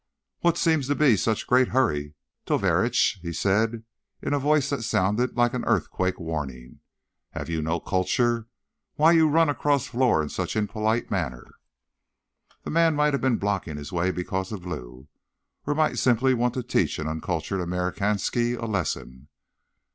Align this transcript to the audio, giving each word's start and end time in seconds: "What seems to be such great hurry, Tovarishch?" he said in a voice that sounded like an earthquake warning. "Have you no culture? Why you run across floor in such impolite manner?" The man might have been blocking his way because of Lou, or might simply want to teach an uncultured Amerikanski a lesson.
"What 0.39 0.57
seems 0.57 0.87
to 0.87 0.95
be 0.95 1.15
such 1.15 1.45
great 1.45 1.67
hurry, 1.67 2.15
Tovarishch?" 2.47 3.19
he 3.21 3.31
said 3.31 3.83
in 4.19 4.33
a 4.33 4.39
voice 4.39 4.71
that 4.71 4.81
sounded 4.81 5.37
like 5.37 5.53
an 5.53 5.63
earthquake 5.65 6.19
warning. 6.19 6.79
"Have 7.33 7.49
you 7.51 7.61
no 7.61 7.79
culture? 7.79 8.47
Why 8.95 9.11
you 9.11 9.29
run 9.29 9.47
across 9.47 9.85
floor 9.85 10.23
in 10.23 10.29
such 10.29 10.55
impolite 10.55 11.11
manner?" 11.11 11.45
The 12.63 12.71
man 12.71 12.95
might 12.95 13.13
have 13.13 13.21
been 13.21 13.37
blocking 13.37 13.77
his 13.77 13.91
way 13.91 14.09
because 14.09 14.51
of 14.51 14.65
Lou, 14.65 15.07
or 15.67 15.75
might 15.75 15.99
simply 15.99 16.33
want 16.33 16.55
to 16.55 16.63
teach 16.63 16.97
an 16.97 17.07
uncultured 17.07 17.61
Amerikanski 17.61 18.57
a 18.59 18.65
lesson. 18.65 19.27